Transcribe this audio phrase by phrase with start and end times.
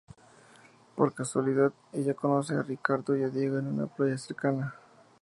[0.95, 4.73] Por casualidad, ella conoce a Ricardo y a Diego en una playa cercana.